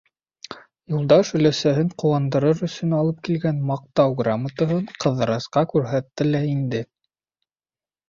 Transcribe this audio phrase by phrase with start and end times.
[0.93, 6.87] Юлдаш өләсәһен ҡыуандырыр өсөн алып килгән «Маҡтау грамотаһы»н Ҡыҙырасҡа күрһәтте лә инде.